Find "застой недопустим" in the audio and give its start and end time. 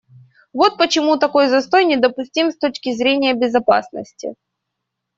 1.47-2.51